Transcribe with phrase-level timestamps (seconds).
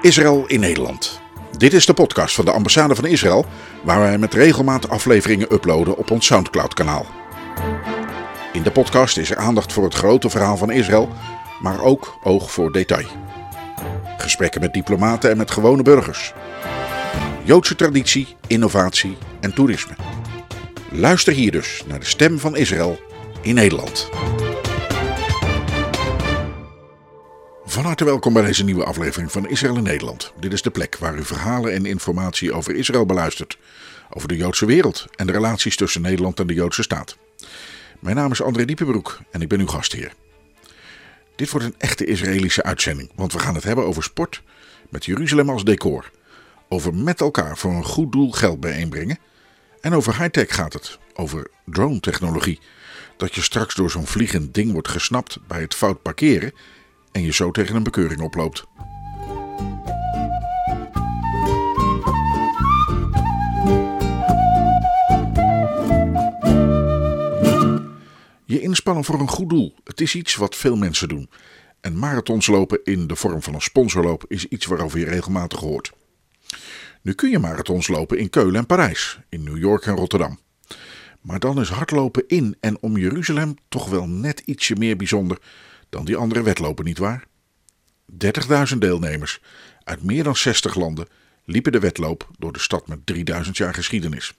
[0.00, 1.20] Israël in Nederland.
[1.56, 3.44] Dit is de podcast van de ambassade van Israël,
[3.82, 7.06] waar wij met regelmaat afleveringen uploaden op ons Soundcloud-kanaal.
[8.52, 11.08] In de podcast is er aandacht voor het grote verhaal van Israël,
[11.60, 13.06] maar ook oog voor detail.
[14.16, 16.34] Gesprekken met diplomaten en met gewone burgers.
[17.48, 19.96] Joodse traditie, innovatie en toerisme.
[20.90, 23.00] Luister hier dus naar de stem van Israël
[23.42, 24.08] in Nederland.
[27.64, 30.32] Van harte welkom bij deze nieuwe aflevering van Israël in Nederland.
[30.40, 33.58] Dit is de plek waar u verhalen en informatie over Israël beluistert.
[34.10, 37.16] Over de Joodse wereld en de relaties tussen Nederland en de Joodse staat.
[37.98, 40.12] Mijn naam is André Diepenbroek en ik ben uw gastheer.
[41.36, 44.42] Dit wordt een echte Israëlische uitzending, want we gaan het hebben over sport
[44.88, 46.10] met Jeruzalem als decor.
[46.68, 49.18] Over met elkaar voor een goed doel geld bijeenbrengen.
[49.80, 52.60] En over high-tech gaat het, over drone-technologie.
[53.16, 56.52] Dat je straks door zo'n vliegend ding wordt gesnapt bij het fout parkeren
[57.12, 58.64] en je zo tegen een bekeuring oploopt.
[68.44, 69.74] Je inspannen voor een goed doel.
[69.84, 71.30] Het is iets wat veel mensen doen.
[71.80, 75.92] En marathons lopen in de vorm van een sponsorloop is iets waarover je regelmatig hoort.
[77.02, 80.38] Nu kun je marathons lopen in Keulen en Parijs, in New York en Rotterdam.
[81.20, 85.38] Maar dan is hardlopen in en om Jeruzalem toch wel net ietsje meer bijzonder
[85.88, 87.24] dan die andere wedlopen, nietwaar?
[88.72, 89.40] 30.000 deelnemers
[89.84, 91.06] uit meer dan 60 landen
[91.44, 94.34] liepen de wedloop door de stad met 3000 jaar geschiedenis.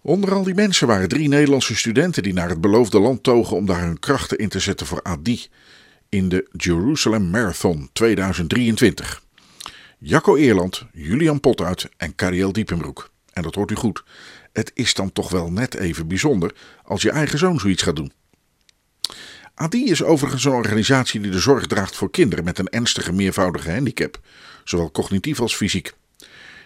[0.00, 3.66] Onder al die mensen waren drie Nederlandse studenten die naar het beloofde land togen om
[3.66, 5.46] daar hun krachten in te zetten voor Adi
[6.08, 9.22] in de Jerusalem Marathon 2023.
[10.00, 13.10] Jacco Eerland, Julian Potuit en Cariel Diepenbroek.
[13.32, 14.02] En dat hoort u goed.
[14.52, 16.54] Het is dan toch wel net even bijzonder
[16.84, 18.12] als je eigen zoon zoiets gaat doen.
[19.54, 23.70] ADI is overigens een organisatie die de zorg draagt voor kinderen met een ernstige meervoudige
[23.70, 24.20] handicap,
[24.64, 25.92] zowel cognitief als fysiek.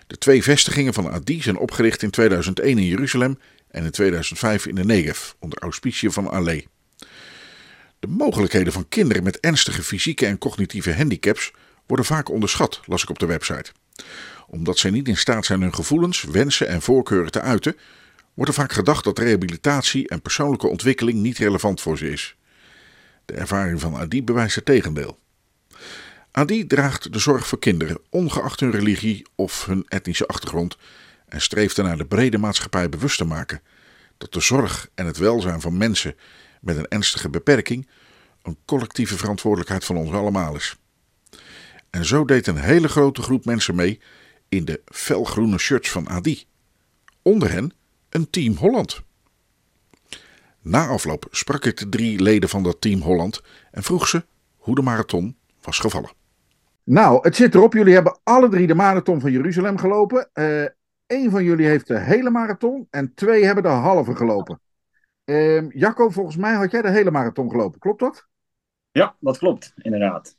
[0.07, 3.39] De twee vestigingen van ADI zijn opgericht in 2001 in Jeruzalem
[3.71, 6.67] en in 2005 in de Negev, onder auspiciën van Allee.
[7.99, 11.53] De mogelijkheden van kinderen met ernstige fysieke en cognitieve handicaps
[11.87, 13.73] worden vaak onderschat, las ik op de website.
[14.47, 17.77] Omdat zij niet in staat zijn hun gevoelens, wensen en voorkeuren te uiten,
[18.35, 22.37] wordt er vaak gedacht dat rehabilitatie en persoonlijke ontwikkeling niet relevant voor ze is.
[23.25, 25.19] De ervaring van Adi bewijst het tegendeel.
[26.31, 30.77] Adi draagt de zorg voor kinderen, ongeacht hun religie of hun etnische achtergrond,
[31.29, 33.63] en streeft ernaar de brede maatschappij bewust te maken
[34.19, 36.17] dat de zorg en het welzijn van mensen
[36.61, 37.89] met een ernstige beperking
[38.43, 40.77] een collectieve verantwoordelijkheid van ons allemaal is.
[41.93, 44.01] En zo deed een hele grote groep mensen mee
[44.49, 46.45] in de felgroene shirts van Adi.
[47.23, 47.73] Onder hen
[48.09, 49.03] een Team Holland.
[50.61, 54.25] Na afloop sprak ik de drie leden van dat Team Holland en vroeg ze
[54.57, 56.11] hoe de marathon was gevallen.
[56.85, 57.73] Nou, het zit erop.
[57.73, 60.31] Jullie hebben alle drie de marathon van Jeruzalem gelopen.
[61.07, 64.61] Eén van jullie heeft de hele marathon en twee hebben de halve gelopen.
[65.25, 68.27] Uh, Jacco, volgens mij had jij de hele marathon gelopen, klopt dat?
[68.91, 70.37] Ja, dat klopt, inderdaad.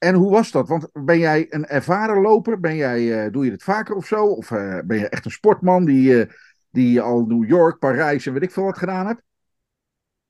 [0.00, 0.68] En hoe was dat?
[0.68, 2.60] Want ben jij een ervaren loper?
[2.60, 4.26] Ben jij, uh, doe je het vaker of zo?
[4.26, 6.26] Of uh, ben je echt een sportman die, uh,
[6.70, 9.22] die al New York, Parijs en weet ik veel wat gedaan hebt?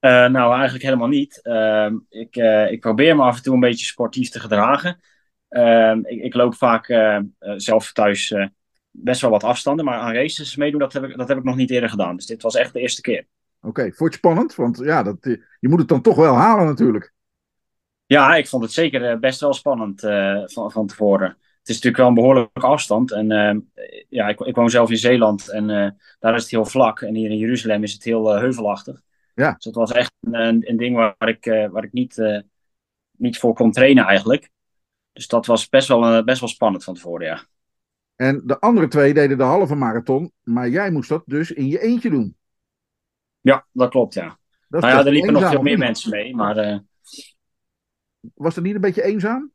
[0.00, 1.42] nou, eigenlijk helemaal niet.
[1.42, 2.36] Ehm, ik,
[2.70, 5.00] ik probeer me af en toe een beetje sportief te gedragen.
[5.48, 6.86] Ehm, ik, ik, loop vaak
[7.56, 8.34] zelf thuis
[8.90, 11.56] best wel wat afstanden, maar aan races meedoen, dat heb, ik, dat heb ik nog
[11.56, 12.16] niet eerder gedaan.
[12.16, 13.26] Dus dit was echt de eerste keer.
[13.58, 14.54] Oké, okay, vond je het spannend?
[14.54, 15.16] Want ja, dat,
[15.60, 17.12] je moet het dan toch wel halen natuurlijk.
[18.12, 21.28] Ja, ik vond het zeker best wel spannend uh, van, van tevoren.
[21.28, 23.12] Het is natuurlijk wel een behoorlijke afstand.
[23.12, 23.56] En uh,
[24.08, 27.00] ja, ik, ik woon zelf in Zeeland en uh, daar is het heel vlak.
[27.00, 29.00] En hier in Jeruzalem is het heel heuvelachtig.
[29.34, 29.52] Ja.
[29.52, 32.42] Dus het was echt een, een ding waar ik, waar ik niet,
[33.16, 34.50] niet voor kon trainen eigenlijk.
[35.12, 37.44] Dus dat was best wel, best wel spannend van tevoren, ja.
[38.16, 41.80] En de andere twee deden de halve marathon, maar jij moest dat dus in je
[41.80, 42.36] eentje doen.
[43.40, 44.38] Ja, dat klopt, ja.
[44.68, 46.88] Dat nou ja, er liepen nog veel meer mensen mee, maar...
[48.34, 49.52] Was het niet een beetje eenzaam?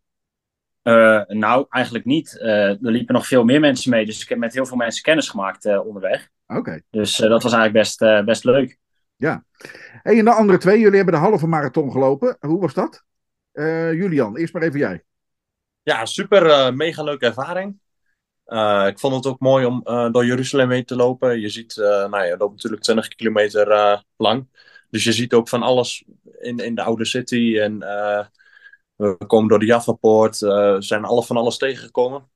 [0.88, 2.38] Uh, nou, eigenlijk niet.
[2.42, 4.06] Uh, er liepen nog veel meer mensen mee.
[4.06, 6.30] Dus ik heb met heel veel mensen kennis gemaakt uh, onderweg.
[6.48, 6.60] Oké.
[6.60, 6.84] Okay.
[6.90, 8.78] Dus dat was eigenlijk best, best leuk.
[9.16, 9.44] Ja.
[10.04, 12.38] Hey, en de andere twee, jullie hebben de halve marathon gelopen.
[12.40, 13.04] Hoe was dat?
[13.94, 15.04] Julian, eerst maar even jij.
[15.84, 17.80] Ja, super mega leuke ervaring.
[18.88, 19.82] ik vond het ook mooi om
[20.12, 21.40] door Jeruzalem heen te lopen.
[21.40, 24.48] Je ziet, nou ja, je loopt natuurlijk 20 kilometer lang.
[24.90, 26.04] Dus je ziet ook van alles
[26.40, 27.60] in, in de oude city.
[27.60, 27.80] En
[28.95, 32.30] we komen door de Jaffa-poort, uh, zijn alle van alles tegengekomen.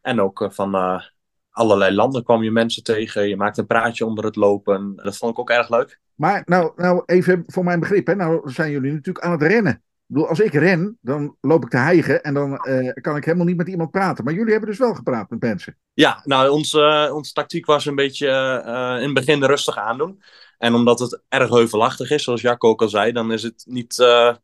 [0.00, 1.02] En ook uh, van, uh,
[1.50, 3.28] allerlei landen kwam je mensen tegen.
[3.28, 4.96] Je maakte een praatje onder het lopen.
[4.96, 6.00] Dat vond ik ook erg leuk.
[6.14, 8.14] Maar nou, nou even voor mijn begrip, hè.
[8.14, 9.72] nou zijn jullie natuurlijk aan het rennen.
[9.72, 13.24] Ik bedoel, als ik ren, dan loop ik te hijgen en dan eh, kan ik
[13.24, 14.24] helemaal niet met iemand praten.
[14.24, 15.76] Maar jullie hebben dus wel gepraat met mensen.
[15.92, 18.28] Ja, nou, onze, onze tactiek was een beetje
[18.64, 20.22] eh, in het begin rustig aandoen.
[20.58, 23.98] En omdat het erg heuvelachtig is, zoals Jacco ook al zei, dan is het, niet,
[23.98, 24.34] eh,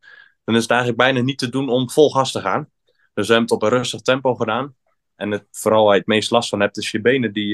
[0.46, 2.68] dan is het eigenlijk bijna niet te doen om vol gas te gaan.
[3.14, 4.74] Dus we hebben het op een rustig tempo gedaan.
[5.16, 7.48] En het, vooral waar je het meest last van hebt, is je benen, die,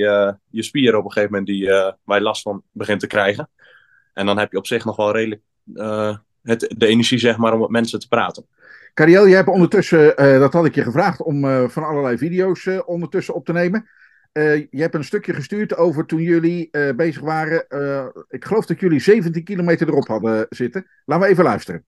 [0.51, 1.69] je spieren op een gegeven moment die,
[2.05, 3.51] waar je last van begint te krijgen.
[4.13, 5.43] En dan heb je op zich nog wel redelijk
[6.43, 8.47] het, de energie, zeg maar, om met mensen te praten.
[8.95, 12.65] Cariel, jij hebt ondertussen, uh, dat had ik je gevraagd, om uh, van allerlei video's
[12.65, 13.89] uh, ondertussen op te nemen.
[14.33, 17.67] je hebt een stukje gestuurd over toen jullie bezig waren.
[18.29, 20.87] ik geloof dat jullie 17 kilometer erop hadden zitten.
[21.05, 21.85] Laten we even luisteren.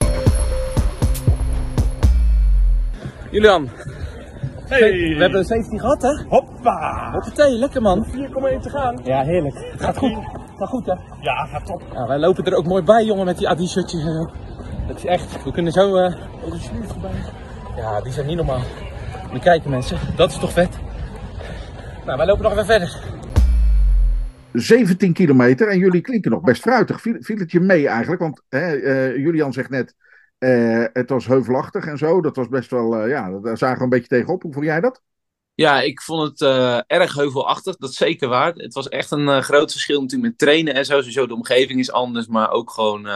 [3.35, 3.69] Julian.
[4.69, 4.91] Hey.
[4.91, 6.25] We hebben 17 gehad, hè?
[6.29, 7.11] Hoppa!
[7.13, 8.07] Hoppatee, lekker man.
[8.07, 9.01] 4,1 te gaan.
[9.05, 9.55] Ja, heerlijk.
[9.55, 10.15] Het gaat goed.
[10.15, 10.95] Het gaat goed, hè?
[11.21, 11.83] Ja, gaat top.
[11.93, 14.31] Ja, wij lopen er ook mooi bij, jongen, met die Adi-shirtjes en zo.
[14.89, 15.97] Dat is echt, we kunnen zo...
[15.97, 16.15] Uh...
[17.77, 18.63] Ja, die zijn niet normaal.
[19.33, 19.99] Moet kijken, mensen.
[20.17, 20.79] Dat is toch vet?
[22.05, 23.03] Nou, wij lopen nog even verder.
[24.53, 27.01] 17 kilometer en jullie klinken nog best fruitig.
[27.01, 28.21] Viel, viel het je mee eigenlijk?
[28.21, 29.95] Want hè, uh, Julian zegt net,
[30.45, 32.21] uh, het was heuvelachtig en zo.
[32.21, 34.43] Dat was best wel, uh, ja, daar zagen we een beetje tegenop.
[34.43, 35.03] Hoe vond jij dat?
[35.55, 37.77] Ja, ik vond het uh, erg heuvelachtig.
[37.77, 38.53] Dat is zeker waar.
[38.55, 40.99] Het was echt een groot verschil natuurlijk met trainen en zo.
[40.99, 43.09] Sowieso de omgeving is anders, maar ook gewoon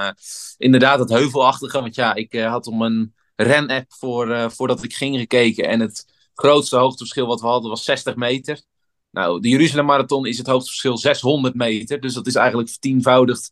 [0.57, 1.81] inderdaad het heuvelachtige.
[1.81, 5.65] Want ja, ik had om een ren-app voor, voordat ik ging gekeken.
[5.65, 6.05] En het
[6.35, 8.63] grootste hoogteverschil wat we hadden was 60 meter.
[9.11, 12.01] Nou, de Jeruzalem Marathon is het hoogteverschil 600 meter.
[12.01, 13.51] Dus dat is eigenlijk vertienvoudigd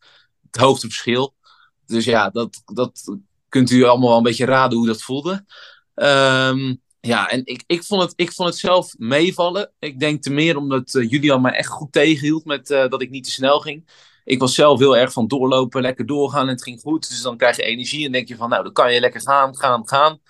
[0.51, 1.35] het hoogteverschil.
[1.87, 3.19] Dus ja, dat, dat
[3.57, 5.45] kunt u allemaal wel een beetje raden hoe dat voelde.
[5.95, 9.73] Um, ja, en ik, ik, vond het, ik vond het zelf meevallen.
[9.79, 13.11] Ik denk te meer omdat uh, Julian mij echt goed tegenhield met uh, dat ik
[13.11, 13.89] niet te snel ging.
[14.25, 17.09] Ik was zelf heel erg van doorlopen, lekker doorgaan en het ging goed.
[17.09, 19.57] Dus dan krijg je energie en denk je van, nou, dan kan je lekker gaan,
[19.57, 20.21] gaan, gaan.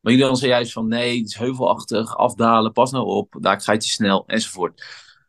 [0.00, 3.72] Maar Julian zei juist van, nee, het is heuvelachtig, afdalen, pas nou op, daar ga
[3.72, 4.84] je te snel, enzovoort.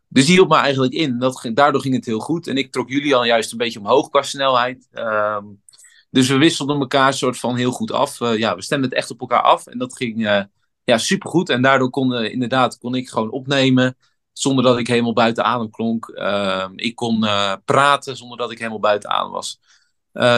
[0.08, 1.20] Dus die hield me eigenlijk in.
[1.20, 2.48] Dat, daardoor ging het heel goed.
[2.48, 4.88] En ik trok Julian juist een beetje omhoog qua snelheid.
[4.94, 5.62] Um,
[6.10, 8.20] dus we wisselden elkaar soort van heel goed af.
[8.20, 9.68] Uh, ja, we stemden het echt op elkaar af.
[9.68, 10.42] En dat ging uh,
[10.84, 11.50] ja, supergoed.
[11.50, 13.98] En daardoor kon, uh, inderdaad, kon ik gewoon opnemen.
[14.34, 16.08] Zonder dat ik helemaal buiten adem klonk.
[16.08, 17.26] Ehm, ik kon
[17.66, 19.60] praten zonder dat ik helemaal buiten adem was.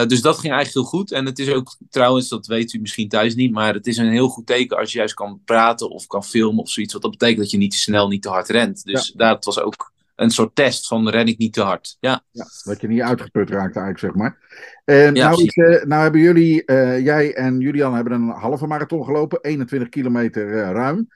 [0.06, 1.12] dus dat ging eigenlijk heel goed.
[1.12, 3.52] En het is ook trouwens, dat weet u misschien thuis niet.
[3.52, 6.62] Maar het is een heel goed teken als je juist kan praten of kan filmen
[6.62, 6.92] of zoiets.
[6.92, 8.84] Want dat betekent dat je niet te snel, niet te hard rent.
[8.84, 9.30] Dus ja.
[9.30, 11.96] dat was ook een soort test van ren ik niet te hard.
[12.00, 12.22] Ja.
[12.30, 14.38] ja dat je niet uitgeput raakt eigenlijk, zeg maar.
[14.84, 18.66] En ja, nou, is, uh, nou hebben jullie, uh, jij en Julian hebben een halve
[18.66, 21.08] marathon gelopen, 21 kilometer uh, ruim.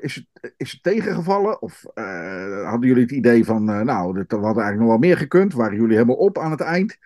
[0.00, 1.62] is, het, is het tegengevallen?
[1.62, 1.82] Of
[2.64, 5.52] hadden jullie het idee van, nou, dat hadden eigenlijk nog wel meer gekund?
[5.52, 6.96] Waren jullie helemaal op aan het eind?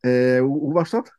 [0.00, 1.16] Hoe, hoe, was dat?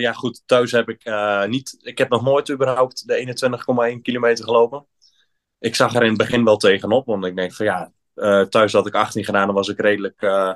[0.00, 0.42] ja, goed.
[0.46, 1.10] Thuis heb ik
[1.48, 1.78] niet.
[1.80, 4.86] Ik heb nog nooit überhaupt de 21,1 kilometer gelopen.
[5.58, 8.72] Ik zag er in het begin wel tegenop, want ik denk van ja, uh, thuis
[8.72, 10.54] had ik 18 gedaan, dan was ik redelijk uh,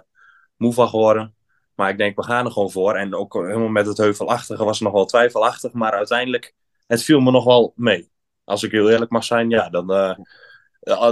[0.57, 1.35] moe van geworden.
[1.75, 2.95] Maar ik denk, we gaan er gewoon voor.
[2.95, 5.73] En ook helemaal met het heuvelachtige was het nog wel twijfelachtig.
[5.73, 6.55] Maar uiteindelijk,
[6.87, 8.11] het viel me nog wel mee.
[8.45, 9.91] Als ik heel eerlijk mag zijn, ja, dan...
[9.91, 10.15] Uh,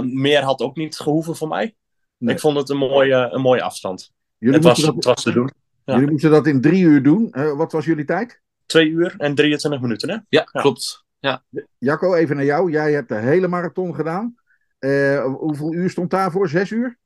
[0.01, 1.75] meer had ook niet gehoeven voor mij.
[2.17, 2.33] Nee.
[2.33, 4.11] Ik vond het een mooie, een mooie afstand.
[4.37, 5.51] Jullie het, was, dat, het was te doen.
[5.85, 5.93] Ja.
[5.93, 7.29] Jullie moesten dat in drie uur doen.
[7.57, 8.41] wat was jullie tijd?
[8.65, 10.15] Twee uur en 23 minuten, hè?
[10.15, 10.61] Ja, ja.
[10.61, 11.05] klopt.
[11.19, 11.43] Ja.
[11.77, 12.71] Jacco, even naar jou.
[12.71, 14.35] Jij hebt de hele marathon gedaan.
[14.85, 16.49] Uh, hoeveel uur stond daarvoor?
[16.49, 16.97] Zes uur?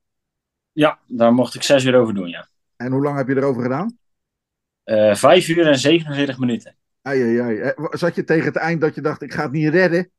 [0.72, 2.48] Ja, daar mocht ik zes uur over doen, ja.
[2.76, 3.98] En hoe lang heb je erover gedaan?
[4.86, 6.76] Uh, vijf uur en 47 minuten.
[7.02, 7.74] Ai, ai, ai.
[7.90, 10.12] Zat je tegen het eind dat je dacht, ik ga het niet redden?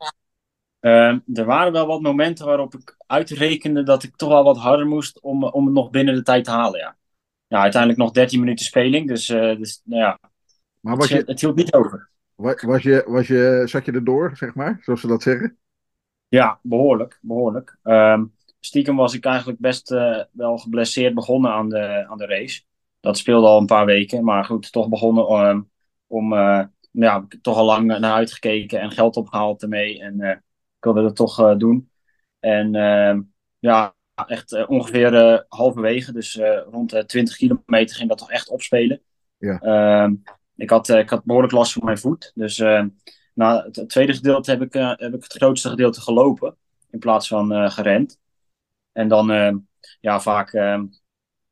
[0.81, 4.87] Uh, er waren wel wat momenten waarop ik uitrekende dat ik toch wel wat harder
[4.87, 6.97] moest om, om het nog binnen de tijd te halen, ja.
[7.47, 10.19] Ja, uiteindelijk nog 13 minuten speling, dus, dus nou ja,
[10.81, 12.11] maar was het, je, het hield niet over.
[12.35, 15.59] Was je, was je, zat je erdoor, zeg maar, zoals ze dat zeggen?
[16.31, 17.19] Ja, behoorlijk.
[17.23, 17.79] behoorlijk.
[17.83, 22.63] Um, stiekem was ik eigenlijk best uh, wel geblesseerd begonnen aan de, aan de race.
[23.01, 25.71] Dat speelde al een paar weken, maar goed, toch begonnen um,
[26.07, 30.01] om, uh, ja, toch al lang naar uitgekeken en geld opgehaald ermee.
[30.01, 30.41] En uh, ik
[30.81, 31.91] wilde dat toch doen.
[32.41, 33.19] En uh,
[33.59, 33.95] ja,
[34.27, 39.03] echt ongeveer halverwege, dus rond de 20 kilometer ging dat toch echt opspelen.
[39.39, 40.11] Ja.
[40.57, 42.63] Ik, had, ik had behoorlijk last van mijn voet, dus
[43.35, 46.57] nou, het, tweede gedeelte heb ik, uh, heb ik het grootste gedeelte gelopen
[46.91, 48.19] in plaats van uh, gerend.
[48.93, 49.55] En dan uh,
[50.01, 50.53] ja, vaak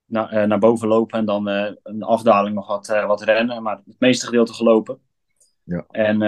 [0.04, 1.46] na, naar boven lopen en dan
[1.82, 4.98] een afdaling nog wat, wat rennen, maar het meeste gedeelte gelopen.
[5.62, 5.84] Ja.
[5.90, 6.18] En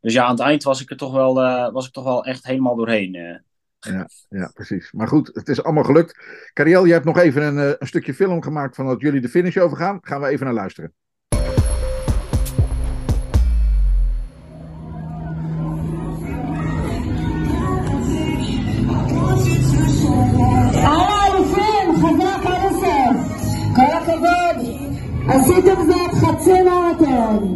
[0.00, 1.34] dus ja, aan het eind was ik er toch wel,
[1.72, 3.42] was ik toch wel echt helemaal doorheen
[3.80, 4.92] Ja, ja, precies.
[4.92, 6.18] Maar goed, het is allemaal gelukt.
[6.52, 9.28] Cariel, je hebt nog even een, eh, een stukje film gemaakt van dat jullie de
[9.28, 9.98] finish overgaan.
[10.02, 10.94] Gaan we even naar luisteren.
[25.35, 27.55] עשיתם זאת חצי מרתון.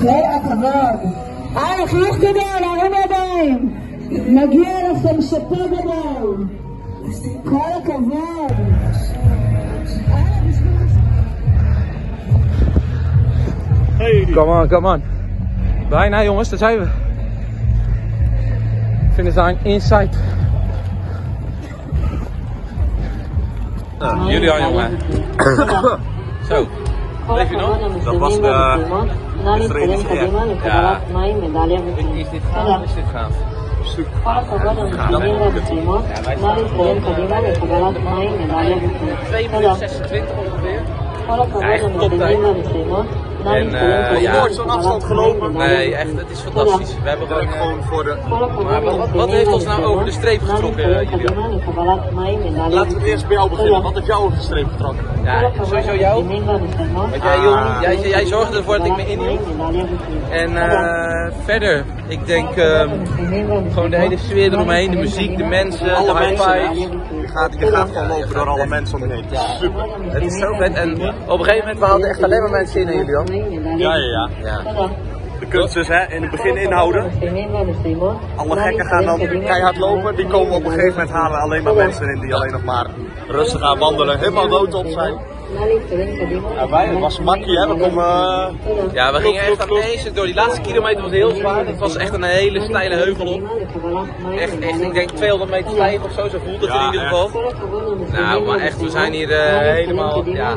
[0.00, 1.12] כל הכבוד.
[1.54, 3.72] היי, חיוך גדול, הרים ידיים.
[4.10, 6.46] מגיע לכם שאפו גדול.
[7.44, 8.52] כל הכבוד.
[14.34, 15.02] Come on, come on.
[15.90, 16.86] Bijna jongens, daar zijn we.
[19.14, 20.08] Finish line inside.
[23.98, 24.98] Nou, jullie al jongen.
[26.49, 26.65] Zo.
[27.35, 27.77] Leef je nog?
[28.03, 28.47] Dat was de
[29.63, 30.07] Israëlische
[30.63, 30.99] Ja.
[32.83, 33.33] Is dit gaaf?
[33.83, 34.27] Is dit gaaf?
[35.17, 35.33] Twee
[39.49, 40.81] minuten 26 ongeveer.
[41.71, 42.37] Echt toptijd.
[43.53, 45.53] En eh, ja, nooit zo'n afstand gelopen.
[45.53, 46.95] Nee, echt, het is fantastisch.
[47.03, 48.15] We hebben gewoon, eh, Gewoon voor de...
[48.63, 51.11] maar wat, wat, heeft ons nou over de streep getrokken, eh?
[52.69, 53.81] Laten we eerst bij jou beginnen.
[53.81, 55.05] Wat heeft jou over de streep getrokken?
[55.23, 56.43] Ja, sowieso jou.
[56.93, 59.41] Want jij, joh, jij, jij zorgde ervoor dat ik me inhield.
[60.29, 62.89] En eh, verder, ik denk ehm,
[63.73, 66.89] gewoon de hele sfeer eromheen, de muziek, de mensen, Alle de high.
[67.21, 69.23] Je gaat, je gaat gewoon lopen door alle mensen om je heen.
[69.23, 69.85] Het is super.
[70.01, 70.73] Het is zo vet.
[70.73, 70.91] En
[71.27, 73.05] op een gegeven moment, we hadden echt alleen maar mensen in,
[73.77, 74.61] Ja, ja, ja.
[74.63, 74.89] Ja.
[75.39, 77.11] De kunst is hè, in het begin inhouden.
[78.35, 80.15] Alle gekken gaan dan keihard lopen.
[80.15, 82.87] Die komen op een gegeven moment halen alleen maar mensen in die alleen nog maar
[83.27, 84.19] rustig gaan wandelen.
[84.19, 85.13] Helemaal rood op zijn.
[86.57, 87.67] En wij, het was makkie hè.
[87.67, 88.05] We komen...
[88.05, 91.65] eh, Ja, we gingen echt aan het Door die laatste kilometer was heel zwaar.
[91.67, 93.41] Het was echt een hele steile heuvel op.
[94.37, 97.07] Echt, echt ik denk 200 meter stijf of zo, zo voelt het Ja, in ieder
[97.07, 97.29] geval.
[98.11, 100.53] Nou, maar echt, we zijn hier eh, helemaal, ja,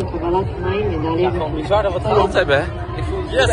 [1.17, 2.63] ja, gewoon bizar dat we het gehaald hebben, hè.
[2.97, 3.49] Ik voel het yes!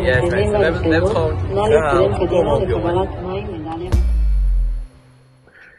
[0.00, 1.38] Yes, we hebben, we hebben het gewoon
[1.72, 2.28] gehaald.
[2.28, 3.08] Kom op, jongen.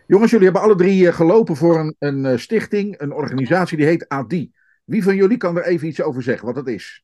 [0.07, 4.05] Jongens, jullie hebben alle drie eh, gelopen voor een, een stichting, een organisatie die heet
[4.07, 4.51] ADI.
[4.87, 7.03] Wie van jullie kan er even iets over zeggen wat dat is?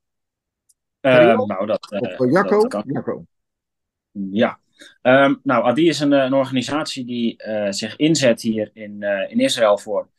[0.99, 1.45] Eh, Cariel?
[1.45, 2.59] nou, dat, Of eh, Jacco?
[2.61, 2.83] dat kan.
[2.87, 3.25] Jacco.
[4.11, 4.59] Ja,
[5.01, 10.09] Ehm, nou, ADI is een, een organisatie die zich inzet hier in, in Israël voor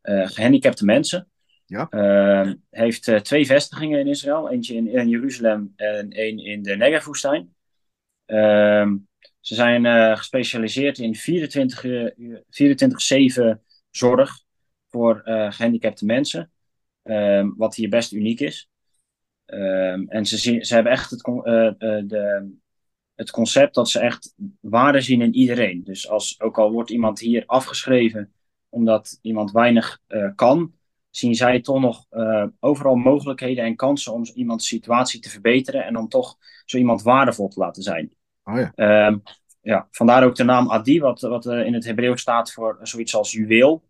[0.00, 1.28] eh, gehandicapte mensen.
[1.66, 1.86] Ja.
[1.90, 7.54] Ehm, heeft twee vestigingen in Israël, eentje in, in Jeruzalem en één in de Negev-woestijn.
[8.26, 8.96] Ehm,
[9.40, 14.42] ze zijn gespecialiseerd in 24 uur- 24-7 zorg
[14.90, 16.50] voor eh, gehandicapte mensen,
[17.04, 18.68] Ehm, wat hier best uniek is.
[19.44, 21.74] Ehm, en ze, zien, ze hebben echt het, con- eh, eh,
[22.06, 22.52] de,
[23.14, 25.84] het concept dat ze echt waarde zien in iedereen.
[25.84, 28.32] Dus als, ook al wordt iemand hier afgeschreven
[28.68, 30.72] omdat iemand weinig eh, kan,
[31.10, 32.06] zien zij toch nog
[32.60, 37.48] overal mogelijkheden en kansen om iemands situatie te verbeteren en om toch zo iemand waardevol
[37.48, 38.14] te laten zijn.
[38.44, 38.72] Oh ja.
[38.74, 39.18] Ehm,
[39.60, 43.32] ja, vandaar ook de naam Adi, wat, wat in het Hebreeuws staat voor zoiets als
[43.32, 43.82] juweel.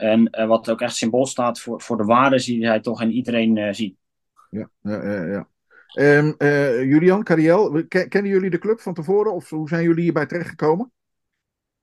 [0.00, 3.10] En eh, wat ook echt symbool staat voor, voor de waarde die hij toch in
[3.10, 3.96] iedereen eh, ziet.
[4.50, 5.24] Ja, ja, ja.
[5.24, 5.48] ja.
[5.90, 10.02] Ehm, eh, Julian, Cariel, ken- kennen jullie de club van tevoren of hoe zijn jullie
[10.02, 10.92] hierbij terechtgekomen?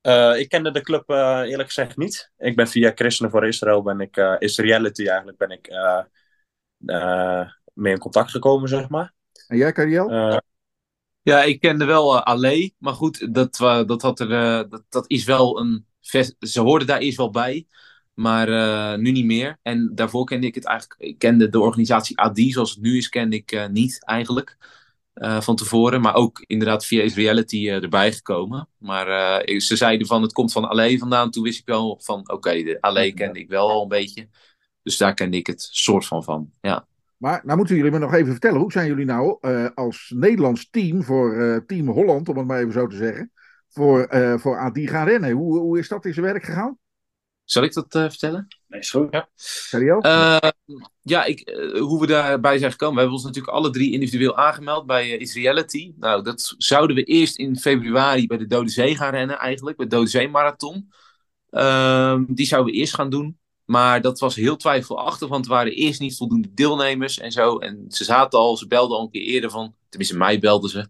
[0.01, 2.31] Eh, ik kende de club eh, eerlijk gezegd niet.
[2.38, 6.03] Ik ben via Christenen voor Israël, ben ik, eh Israelity eigenlijk, ben ik eh,
[6.86, 9.13] eh, mee in contact gekomen, zeg maar.
[9.47, 10.09] En jij, Cariel?
[10.09, 10.38] Eh,
[11.21, 13.55] Ja, ik kende wel Allee, maar goed, dat,
[13.88, 14.29] dat, had er,
[14.69, 15.86] dat, dat is wel een.
[16.39, 17.67] Ze hoorden daar eerst wel bij,
[18.17, 19.57] maar eh, nu niet meer.
[19.62, 21.01] En daarvoor kende ik het eigenlijk.
[21.01, 24.57] Ik kende de organisatie AD, zoals het nu is, kende ik eh, niet eigenlijk
[25.13, 26.01] eh, van tevoren.
[26.01, 28.67] Maar ook inderdaad via Israelity eh, erbij gekomen.
[28.77, 29.05] Maar
[29.59, 31.31] ze zeiden van het komt van Allee vandaan.
[31.31, 34.27] Toen wist ik wel van oké, de Allee kende ik wel al een beetje.
[34.83, 36.50] Dus daar kende ik het soort van van.
[36.62, 36.88] Ja.
[37.17, 39.38] Maar nou moeten jullie me nog even vertellen, hoe zijn jullie nou
[39.74, 43.31] als Nederlands team voor Team Holland, om het maar even zo te zeggen,
[43.69, 44.07] voor,
[44.39, 45.31] voor ADI gaan rennen?
[45.31, 46.77] Hoe, hoe is dat in zijn werk gegaan?
[47.47, 48.47] Zal ik dat eh, vertellen?
[48.67, 49.07] Nee, is goed.
[49.11, 49.29] Ja.
[50.01, 50.49] Eh,
[51.01, 52.95] ja, ik, eh, hoe we daarbij zijn gekomen.
[52.95, 55.93] We hebben ons natuurlijk alle drie individueel aangemeld bij eh, Israelity.
[55.97, 59.77] Nou, dat zouden we eerst in februari bij de Dode Zee gaan rennen, eigenlijk.
[59.77, 60.91] Bij de Dode Zee Marathon.
[61.49, 63.39] Ehm, die zouden we eerst gaan doen.
[63.65, 67.57] Maar dat was heel twijfelachtig, want er waren eerst niet voldoende deelnemers en zo.
[67.57, 70.87] En ze zaten al, ze belden al een keer eerder van, tenminste mij belden ze,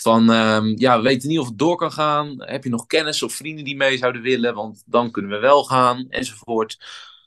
[0.00, 2.34] van ehm, ja, we weten niet of het door kan gaan.
[2.38, 4.54] Heb je nog kennis of vrienden die mee zouden willen?
[4.54, 6.78] Want dan kunnen we wel gaan, enzovoort.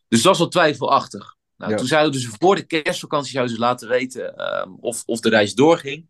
[0.08, 1.36] Dus dat was wel twijfelachtig.
[1.58, 1.78] Nou, Ja.
[1.78, 5.54] Toen zouden ze voor de kerstvakantie zouden ze laten weten ehm, of, of de reis
[5.54, 6.10] doorging.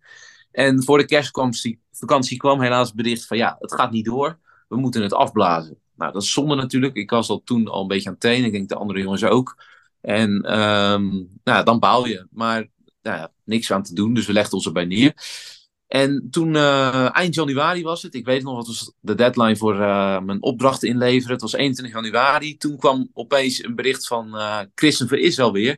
[0.51, 4.39] En voor de kerstvakantie vakantie kwam helaas het bericht van ja, het gaat niet door.
[4.68, 5.77] we moeten het afblazen.
[5.96, 6.96] Nou, dat is zonde natuurlijk.
[6.96, 8.46] Ik was al toen al een beetje aan het trainen.
[8.46, 9.63] Ik denk de andere jongens ook.
[10.01, 11.10] En ehm,
[11.44, 12.27] nou, dan baal je.
[12.32, 12.68] Maar
[13.01, 14.13] nou ja, niks aan te doen.
[14.13, 15.13] Dus we legden ons erbij neer.
[15.91, 18.13] En toen, eh, eind januari was het.
[18.13, 21.31] Ik weet nog, wat was de deadline voor eh, mijn opdrachten inleveren.
[21.31, 22.57] Het was 21 januari.
[22.57, 25.77] Toen kwam opeens een bericht van uh, Christen Israël weer.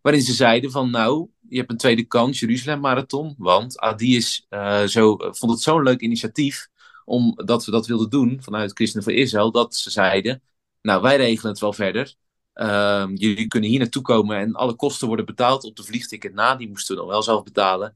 [0.00, 3.34] Waarin ze zeiden van, nou, je hebt een tweede kans, Jeruzalem Marathon.
[3.38, 4.46] Want Adi is,
[4.86, 6.68] zo, vond het zo'n leuk initiatief
[7.04, 10.42] omdat we dat wilden doen vanuit Christen voor Israël, dat ze zeiden,
[10.80, 12.14] nou wij regelen het wel verder.
[12.52, 16.56] Ehm, jullie kunnen hier naartoe komen en alle kosten worden betaald op de vliegticket na.
[16.56, 17.94] Die moesten we dan wel zelf betalen.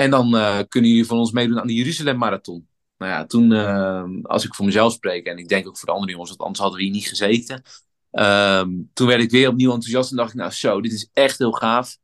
[0.00, 2.68] En dan uh, kunnen jullie van ons meedoen aan de Jeruzalem Marathon.
[2.98, 5.94] Nou ja, toen, uh, als ik voor mezelf spreek, en ik denk ook voor de
[5.94, 7.62] andere jongens, want anders hadden we hier niet gezeten.
[8.12, 11.38] Uh, toen werd ik weer opnieuw enthousiast en dacht ik, nou zo, dit is echt
[11.38, 11.98] heel gaaf.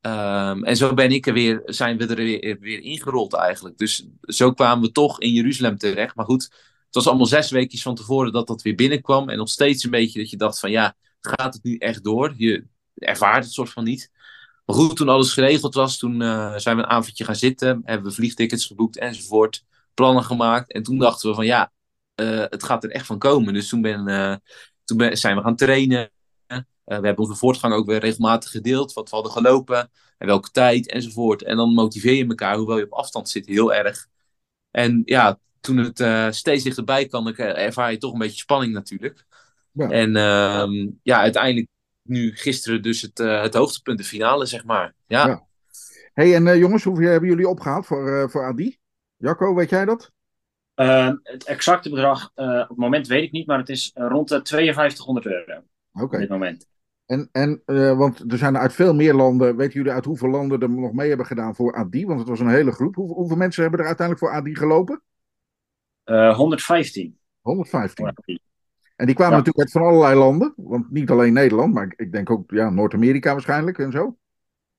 [0.00, 3.78] Um, en zo ben ik er weer, zijn we er weer, weer ingerold eigenlijk.
[3.78, 6.14] Dus zo kwamen we toch in Jeruzalem terecht.
[6.14, 6.42] Maar goed,
[6.86, 9.28] het was allemaal zes weken van tevoren dat dat weer binnenkwam.
[9.28, 12.34] En nog steeds een beetje dat je dacht van ja, gaat het nu echt door?
[12.36, 14.10] Je ervaart het soort van niet.
[14.66, 17.80] Maar goed, toen alles geregeld was, toen uh, zijn we een avondje gaan zitten.
[17.84, 19.64] Hebben we vliegtickets geboekt enzovoort.
[19.94, 20.72] Plannen gemaakt.
[20.72, 21.72] En toen dachten we van ja,
[22.20, 23.54] uh, het gaat er echt van komen.
[23.54, 24.36] Dus toen, ben, uh,
[24.84, 26.10] toen ben, zijn we gaan trainen.
[26.84, 28.92] we hebben onze voortgang ook weer regelmatig gedeeld.
[28.92, 29.90] Wat we hadden gelopen.
[30.18, 31.42] En welke tijd enzovoort.
[31.42, 34.06] En dan motiveer je elkaar, hoewel je op afstand zit, heel erg.
[34.70, 39.24] En ja, toen het steeds dichterbij kwam, ervaar je toch een beetje spanning natuurlijk.
[39.72, 39.90] Ja.
[39.90, 41.68] En uh, ja, uiteindelijk
[42.08, 44.94] nu gisteren dus het, uh, het hoogtepunt, de finale, zeg maar.
[45.06, 45.26] Ja.
[45.26, 45.46] ja.
[46.12, 48.78] hey, en uh, jongens, hoeveel hebben jullie opgehaald voor, uh, voor Adi?
[49.16, 50.12] Jacco, weet jij dat?
[50.74, 54.40] Ehm, het exacte bedrag op het moment weet ik niet, maar het is rond de
[54.44, 55.62] 5200 euro.
[55.92, 56.14] Oké.
[56.14, 56.66] Op dit moment.
[57.06, 57.62] En, en
[57.96, 61.08] want er zijn uit veel meer landen, weten jullie uit hoeveel landen er nog mee
[61.08, 62.06] hebben gedaan voor Adi?
[62.06, 62.94] Want het was een hele groep.
[62.94, 65.02] Hoe, hoeveel mensen hebben er uiteindelijk voor Adi gelopen?
[66.04, 67.18] 115.
[67.40, 68.14] 115.
[68.96, 69.38] En die kwamen ja.
[69.38, 70.52] natuurlijk uit van allerlei landen.
[70.56, 74.16] Want niet alleen Nederland, maar ik denk ook ja, Noord-Amerika waarschijnlijk en zo.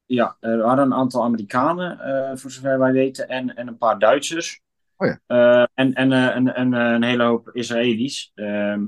[0.05, 3.99] Ja, er waren een aantal Amerikanen, uh, voor zover wij weten, en, en een paar
[3.99, 4.61] Duitsers.
[4.95, 5.19] Oh ja.
[5.27, 8.31] Uh, en en, uh, en, en een hele hoop Israëli's.
[8.35, 8.85] Ehm,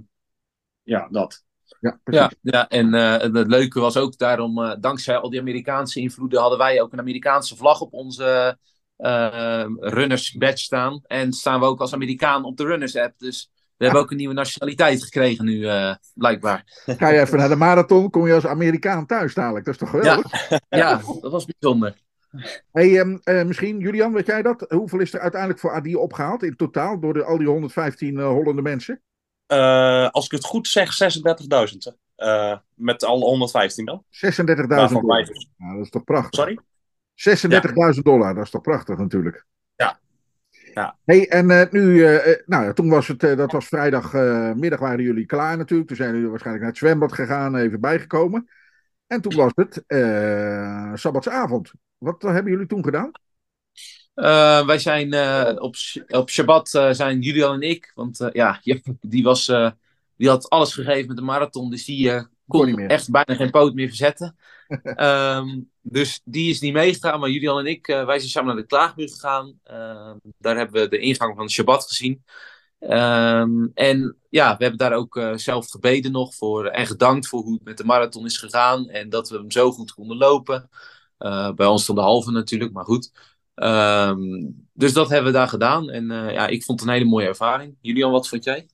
[0.84, 1.44] ja, dat.
[1.80, 6.58] Ja, ja, ja, en het leuke was ook daarom, dankzij al die Amerikaanse invloeden, hadden
[6.58, 8.58] wij ook een Amerikaanse vlag op onze
[9.80, 11.02] runners badge staan.
[11.06, 13.20] En staan we ook als Amerikaan op de runners app.
[13.20, 16.64] Dus we hebben ook een nieuwe nationaliteit gekregen nu, uh, blijkbaar.
[16.86, 19.66] Ga je even naar de marathon, kom je als Amerikaan thuis dadelijk.
[19.66, 20.50] Dat is toch geweldig?
[20.50, 21.96] Ja, ja dat was bijzonder.
[22.72, 24.66] Hey, um, uh, misschien, Julian, weet jij dat?
[24.70, 28.28] Hoeveel is er uiteindelijk voor Adi opgehaald in totaal door de, al die 115 uh,
[28.28, 29.02] Hollande mensen?
[29.48, 31.94] Uh, als ik het goed zeg, 36.000.
[32.76, 34.04] met alle 115 dan.
[34.04, 35.28] 36.000 dollar.
[35.58, 36.40] Nou, dat is toch prachtig?
[36.40, 36.60] Sorry?
[37.16, 38.02] 36.000 ja.
[38.02, 39.46] dollar, dat is toch prachtig natuurlijk?
[40.74, 40.98] Ja.
[41.06, 45.04] Hey, en uh, nu, uh, nou ja, toen was het, uh, dat was vrijdagmiddag waren
[45.04, 45.88] jullie klaar natuurlijk.
[45.88, 48.50] Toen zijn jullie waarschijnlijk naar het zwembad gegaan, even bijgekomen.
[49.08, 49.84] En toen was het
[51.00, 51.72] sabbatsavond.
[51.98, 53.12] Wat hebben jullie toen gedaan?
[54.66, 55.14] wij zijn
[55.60, 55.76] op,
[56.08, 58.60] op Shabbat zijn Julian en ik, want ja,
[59.02, 59.46] die, was,
[60.16, 63.88] die had alles gegeven met de marathon, dus die kon echt bijna geen poot meer
[63.88, 64.36] verzetten.
[64.96, 68.62] um, dus die is niet meegegaan, maar Julian en ik, uh, wij zijn samen naar
[68.62, 69.60] de klaagmuur gegaan.
[69.72, 72.24] Uh, daar hebben we de ingang van de Shabbat gezien.
[72.80, 77.42] Um, en ja, we hebben daar ook uh, zelf gebeden nog voor en gedankt voor
[77.42, 78.90] hoe het met de marathon is gegaan.
[78.90, 80.70] En dat we hem zo goed konden lopen.
[81.18, 83.12] Eh, bij ons van de halve natuurlijk, maar goed.
[83.56, 85.90] Um, dus dat hebben we daar gedaan.
[85.90, 87.78] En ja, ik vond het een hele mooie ervaring.
[87.82, 88.70] Julian, wat vond jij?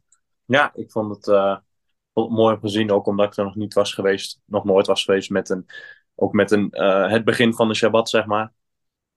[0.45, 1.27] Ja, ik vond het
[2.13, 5.03] mooi om te zien, ook omdat ik er nog niet was geweest, nog nooit was
[5.03, 5.65] geweest met een,
[6.15, 8.51] ook met een, uh, het begin van de Shabbat, zeg maar.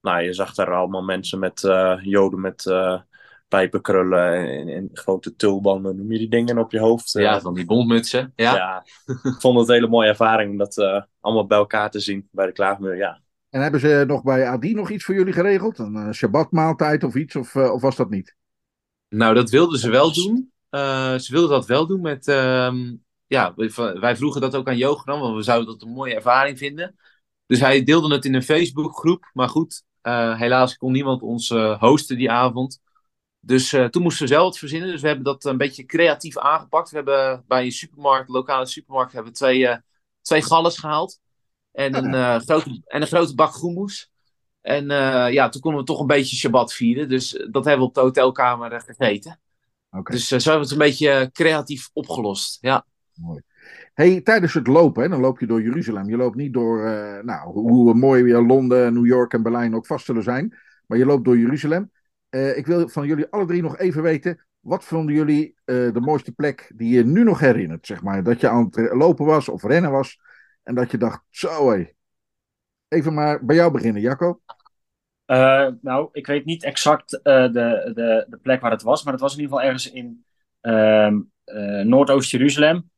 [0.01, 3.01] Nou, je zag daar allemaal mensen met uh, joden met uh,
[3.49, 7.13] pijpenkrullen en, en, grote tulbanden, noem je die dingen op je hoofd.
[7.13, 8.33] Ja, van die bondmutsen.
[8.37, 8.85] Ja, ja
[9.23, 10.77] ik vond het een hele mooie ervaring om dat
[11.21, 13.21] allemaal bij elkaar te zien bij de klaagmuur, ja.
[13.51, 15.79] En hebben ze nog bij Adi nog iets voor jullie geregeld?
[15.79, 18.37] Een Shabbat-maaltijd of iets, of, of was dat niet?
[19.09, 20.53] Nou, dat wilden ze wel doen.
[20.71, 22.27] Uh, ze wilden dat wel doen met.
[22.27, 22.75] Uh,
[23.29, 23.55] ja,
[24.01, 26.99] wij vroegen dat ook aan Jogram, want we zouden dat een mooie ervaring vinden.
[27.47, 29.31] Dus hij deelde het in een Facebookgroep.
[29.33, 32.81] Maar goed, uh, helaas kon niemand ons uh, hosten die avond.
[33.41, 34.91] Dus toen moesten we zelf het verzinnen.
[34.91, 36.91] Dus we hebben dat een beetje creatief aangepakt.
[36.91, 39.77] We hebben bij een supermarkt, lokale supermarkt, hebben we twee,
[40.23, 41.21] twee galles gehaald.
[41.73, 44.11] En een, grote, en een grote bak groenmoes.
[44.61, 44.87] En
[45.33, 47.09] ja, toen konden we toch een beetje Shabbat vieren.
[47.09, 49.41] Dus dat hebben we op de hotelkamer gegeten.
[49.91, 50.17] Okay.
[50.17, 52.59] Dus zo hebben we het een beetje creatief opgelost.
[52.61, 52.87] Ja.
[53.19, 53.43] Mooi.
[53.95, 56.09] Hey, tijdens het lopen, dan loop je door Jeruzalem.
[56.09, 59.87] Je loopt niet door, uh, nou, hoe mooi weer Londen, New York en Berlijn ook
[59.87, 60.57] vast zullen zijn.
[60.87, 61.91] Maar je loopt door Jeruzalem.
[62.31, 66.01] Uh, ik wil van jullie alle drie nog even weten, wat vonden jullie eh, de
[66.01, 67.87] mooiste plek die je nu nog herinnert?
[67.87, 70.21] Zeg maar, dat je aan het eh, lopen was of rennen was
[70.63, 71.85] en dat je dacht, zo.
[72.89, 74.41] Even maar bij jou beginnen, Jacco.
[75.25, 79.13] Eh, nou, ik weet niet exact eh, de, de, de plek waar het was, maar
[79.13, 80.25] het was in ieder geval ergens in
[80.61, 82.91] ehm, eh, Noordoost-Jeruzalem.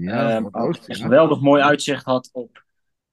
[0.00, 1.02] Ja, Ehm, wat Oost, Een ja.
[1.02, 2.64] geweldig mooi uitzicht had op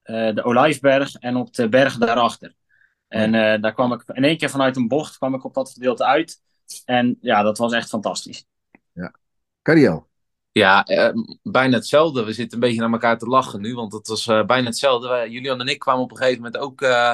[0.02, 2.56] eh, de Olijfberg en op de berg daarachter.
[3.08, 5.72] En eh, daar kwam ik in één keer vanuit een bocht kwam ik op dat
[5.72, 6.42] gedeelte uit.
[6.86, 8.46] En ja, dat was echt fantastisch.
[9.62, 10.10] Cariel.
[10.52, 11.10] Ja, eh,
[11.44, 12.24] bijna hetzelfde.
[12.24, 15.08] We zitten een beetje naar elkaar te lachen nu, want het was eh, bijna hetzelfde.
[15.08, 17.14] Wij, Julian en ik kwamen op een gegeven moment ook eh,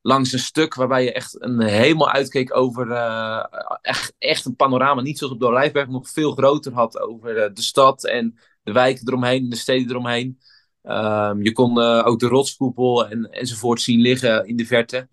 [0.00, 3.44] langs een stuk waarbij je echt een helemaal uitkeek over eh,
[3.80, 5.00] echt, echt een panorama.
[5.02, 9.08] Niet zoals op de Olijfberg, nog veel groter had over de stad en de wijken
[9.08, 10.38] eromheen, de steden eromheen.
[10.82, 15.08] Ehm, je kon eh, ook de rotskoepel en, enzovoort zien liggen in de verte.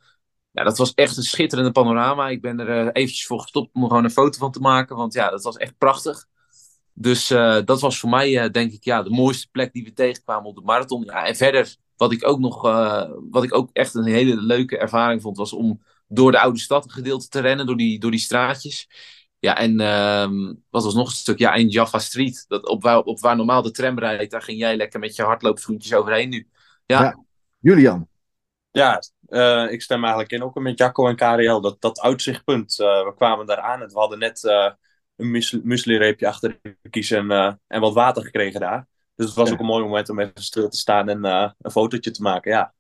[0.52, 2.30] Ja, dat was echt een schitterende panorama.
[2.30, 4.96] Ik ben er eh, eventjes voor gestopt om er gewoon een foto van te maken,
[4.96, 6.26] want ja, dat was echt prachtig.
[6.94, 10.50] Dus eh, dat was voor mij, denk ik, ja, de mooiste plek die we tegenkwamen
[10.50, 11.04] op de marathon.
[11.06, 12.62] Ja, en verder, wat ik ook nog,
[13.30, 16.84] wat ik ook echt een hele leuke ervaring vond, was om door de oude stad
[16.84, 18.88] een gedeelte te rennen, door die, door die straatjes.
[19.42, 21.40] Ja, en ehm, wat was nog een stuk?
[21.40, 24.58] Ja, in Jaffa Street, dat op, waar, op waar normaal de tram rijdt, daar ging
[24.60, 26.48] jij lekker met je hardloopschoentjes overheen nu.
[26.86, 27.20] Ja, Ja.
[27.60, 28.08] Julian.
[28.72, 31.62] Ja, eh, ik stem eigenlijk in ook met Jacco en Kariel.
[31.62, 34.72] Dat, dat uitzichtpunt, eh, we kwamen daar aan en we hadden net eh,
[35.16, 35.30] een
[35.64, 38.88] muesli-reepje achter de kies en, eh, en wat water gekregen daar.
[39.16, 39.54] Dus het was Ja.
[39.54, 42.52] ook een mooi moment om even stil te staan en eh, een fotootje te maken,
[42.52, 42.74] ja.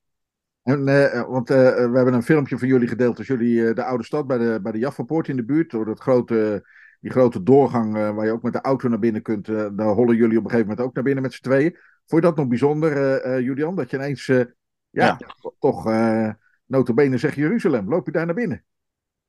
[0.63, 3.83] En, eh, want eh, we hebben een filmpje van jullie gedeeld als jullie eh, de
[3.83, 5.69] oude stad bij de, bij de Jaffapoort in de buurt.
[5.71, 6.67] Door dat grote,
[6.99, 9.47] die grote doorgang eh, waar je ook met de auto naar binnen kunt.
[9.47, 11.77] eh, daar hollen jullie op een gegeven moment ook naar binnen met z'n tweeën.
[12.05, 13.75] Vond je dat nog bijzonder, eh, eh, Julian?
[13.75, 14.41] Dat je ineens, eh,
[14.89, 15.17] ja,
[15.59, 16.29] toch, eh
[16.65, 17.89] notabene zeg Jeruzalem.
[17.89, 18.63] Loop je daar naar binnen?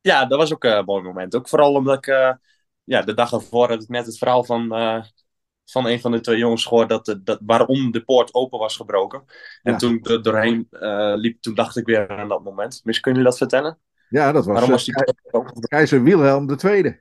[0.01, 1.35] Ja, dat was ook eh, een mooi moment.
[1.37, 2.33] Ook vooral omdat ik, eh,
[2.85, 5.05] ja, de dag ervoor ik net het verhaal van, eh,
[5.73, 8.77] van een van de twee jongens gehoord dat, de- dat, waarom de poort open was
[8.77, 9.25] gebroken.
[9.63, 9.79] En Ja.
[9.79, 12.81] toen ik er doorheen eh, liep, toen dacht ik weer aan dat moment.
[12.85, 13.79] Misschien kunnen jullie dat vertellen?
[14.09, 17.01] Ja, dat was, waarom eh, was die keizer Wilhelm II.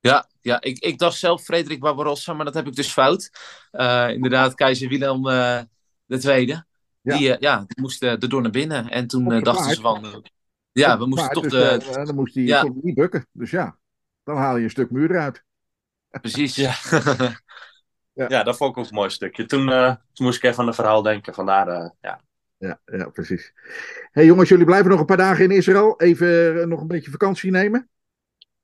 [0.00, 3.30] Ja, ja ik, ik dacht zelf Frederik Barbarossa, maar dat heb ik dus fout.
[3.70, 5.60] Eh, inderdaad, keizer Wilhelm eh
[6.04, 6.66] de Tweede.
[7.00, 7.16] Ja.
[7.16, 8.88] Die, ja, die moest eh, erdoor naar binnen.
[8.90, 10.24] En toen dachten ze van...
[10.72, 12.04] ja, we moesten toch dus, de...
[12.04, 12.68] dan moest hij Ja.
[12.82, 13.26] niet bukken.
[13.32, 13.78] Dus ja,
[14.24, 15.44] dan haal je een stuk muur eruit.
[16.10, 16.54] Precies.
[16.54, 16.74] Ja.
[18.18, 18.26] Ja.
[18.28, 19.46] Ja, dat vond ik ook een mooi stukje.
[19.46, 21.34] Toen, eh, toen moest ik even aan een verhaal denken.
[21.34, 22.20] Vandaar, eh, ja.
[22.58, 23.52] Ja, ja, precies.
[24.12, 26.00] hey, jongens, jullie blijven nog een paar dagen in Israël.
[26.00, 27.88] Even eh, nog een beetje vakantie nemen.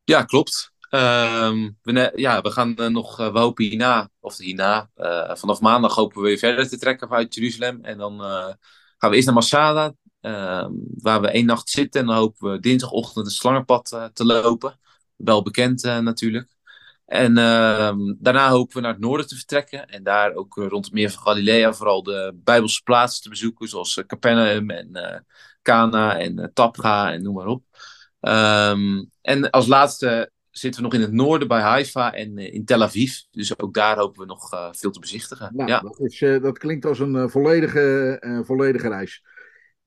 [0.04, 0.72] Ja, klopt.
[0.90, 5.94] Ehm, we, ne- ja, we gaan nog, we hopen hierna, of hierna, eh, vanaf maandag
[5.94, 7.84] hopen we weer verder te trekken vanuit Jeruzalem.
[7.84, 8.52] En dan eh,
[8.98, 12.00] gaan we eerst naar Masada, ehm, waar we één nacht zitten.
[12.00, 14.78] En dan hopen we dinsdagochtend het slangenpad eh, te lopen.
[15.16, 16.53] Wel bekend eh, natuurlijk.
[17.06, 19.86] En ehm, daarna hopen we naar het noorden te vertrekken.
[19.86, 23.68] En daar ook eh, rond het meer van Galilea vooral de Bijbelse plaatsen te bezoeken.
[23.68, 25.18] Zoals eh, Capernaum en eh
[25.62, 27.64] Cana en Tapga en noem maar op.
[28.20, 32.82] Ehm, en als laatste zitten we nog in het noorden bij Haifa en in Tel
[32.82, 33.12] Aviv.
[33.30, 35.50] Dus ook daar hopen we nog veel te bezichtigen.
[35.54, 35.80] Nou, ja.
[35.80, 39.22] dat, is, dat klinkt als een volledige, volledige reis.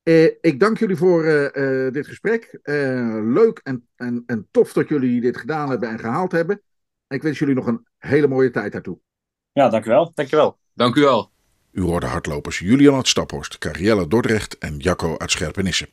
[0.02, 1.22] Eh, ik dank jullie voor
[1.92, 2.58] dit gesprek.
[3.24, 6.62] Leuk en, en, en tof dat jullie dit gedaan hebben en gehaald hebben.
[7.08, 8.98] Ik wens jullie nog een hele mooie tijd daartoe.
[9.52, 10.12] Ja, dankjewel.
[10.14, 10.58] Dankjewel.
[10.74, 11.30] Dank u wel.
[11.72, 15.88] U hoorde hardlopers Julian uit Staphorst, Carielle Dordrecht en Jacco uit Scherpenisse.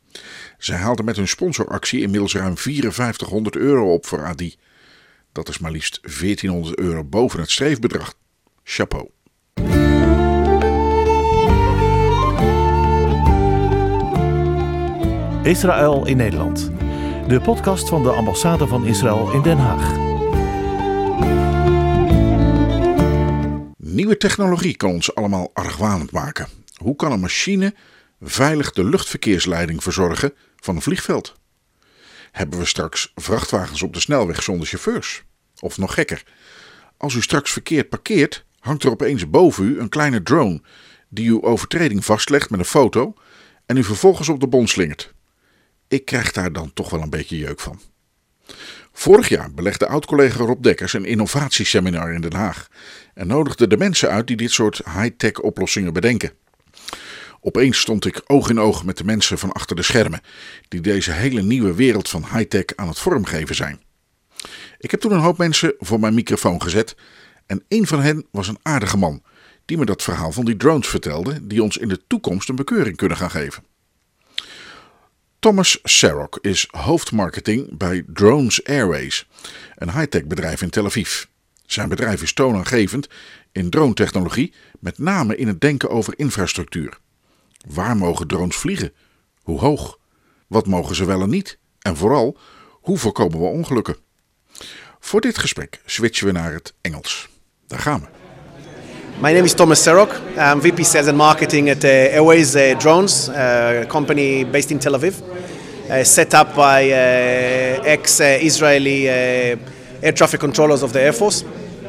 [0.58, 4.56] Zij haalden met hun sponsoractie inmiddels ruim 5400 euro op voor Adi.
[5.32, 8.14] Dat is maar liefst 1400 euro boven het streefbedrag.
[8.64, 9.10] Chapeau.
[15.44, 16.72] Israël in Nederland.
[17.28, 20.05] De podcast van de ambassade van Israël in Den Haag.
[23.96, 26.48] Nieuwe technologie kan ons allemaal argwanend maken.
[26.76, 27.74] Hoe kan een machine
[28.22, 31.36] veilig de luchtverkeersleiding verzorgen van een vliegveld?
[32.32, 35.24] Hebben we straks vrachtwagens op de snelweg zonder chauffeurs?
[35.60, 36.24] Of nog gekker,
[36.98, 40.62] als u straks verkeerd parkeert, hangt er opeens boven u een kleine drone
[41.10, 43.14] die uw overtreding vastlegt met een foto
[43.66, 45.14] en u vervolgens op de bon slingert.
[45.88, 47.80] Ik krijg daar dan toch wel een beetje jeuk van.
[48.98, 52.68] Vorig jaar belegde oud-collega Rob Dekkers een innovatieseminar in Den Haag
[53.14, 56.32] en nodigde de mensen uit die dit soort high-tech oplossingen bedenken.
[57.42, 60.22] Opeens stond ik oog in oog met de mensen van achter de schermen,
[60.68, 63.82] die deze hele nieuwe wereld van high-tech aan het vormgeven zijn.
[64.78, 66.96] Ik heb toen een hoop mensen voor mijn microfoon gezet
[67.46, 69.24] en een van hen was een aardige man,
[69.66, 72.96] die me dat verhaal van die drones vertelde, die ons in de toekomst een bekeuring
[72.96, 73.64] kunnen gaan geven.
[75.46, 79.28] Thomas Sarok is hoofdmarketing bij Drones Airways,
[79.76, 81.24] een high-tech bedrijf in Tel Aviv.
[81.66, 83.08] Zijn bedrijf is toonaangevend
[83.52, 86.98] in drone-technologie, met name in het denken over infrastructuur.
[87.68, 88.94] Waar mogen drones vliegen?
[89.42, 90.00] Hoe hoog?
[90.48, 91.58] Wat mogen ze wel en niet?
[91.80, 92.38] En vooral,
[92.72, 93.98] hoe voorkomen we ongelukken?
[95.00, 97.30] Voor dit gesprek switchen we naar het Engels.
[97.68, 98.25] Daar gaan we.
[99.22, 100.38] My name is Thomas Serok.
[100.38, 104.80] I'm VP Sales and Marketing at uh, Airways uh, Drones, uh, a company based in
[104.80, 105.22] Tel Aviv,
[105.90, 109.12] uh, set up by uh, ex-Israeli uh,
[110.04, 111.46] air traffic controllers of the Air Force.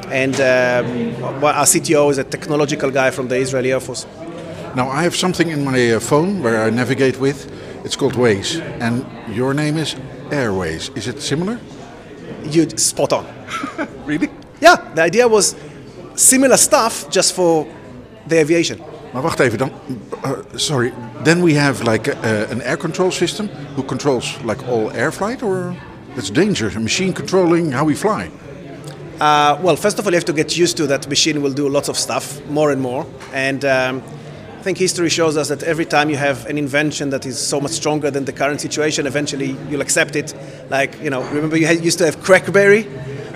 [0.09, 4.07] And um, our CTO is a technological guy from the Israeli Air Force.
[4.77, 7.51] Now, I have something in my uh, phone where I navigate with.
[7.85, 8.61] It's called Waze.
[8.81, 9.97] And your name is
[10.31, 10.91] Airways.
[10.91, 11.59] Is it similar?
[12.45, 13.27] You spot on.
[14.07, 14.31] Really?
[14.61, 15.57] Yeah, the idea was
[16.17, 17.67] similar stuff just for
[18.27, 18.79] the aviation.
[19.13, 19.71] Maar wacht even dan.
[20.25, 20.93] Uh, sorry.
[21.23, 25.43] Then we have like a, an air control system who controls like all air flight
[25.43, 25.75] or
[26.15, 26.75] that's dangerous.
[26.75, 28.31] A machine controlling how we fly.
[29.21, 31.69] Uh, well, first of all, you have to get used to that machine will do
[31.69, 33.07] lots of stuff, more and more.
[33.33, 34.03] And um,
[34.59, 37.61] I think history shows us that every time you have an invention that is so
[37.61, 40.35] much stronger than the current situation, eventually you'll accept it.
[40.69, 42.85] Like, you know, remember you had, used to have Crackberry?